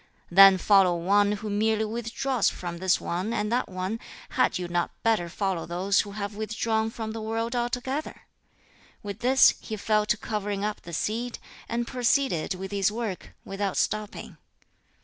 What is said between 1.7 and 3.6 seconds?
withdraws from this one and